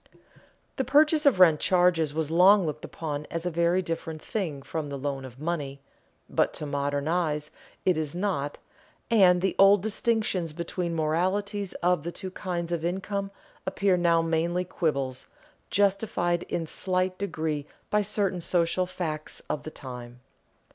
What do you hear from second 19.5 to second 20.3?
of the time.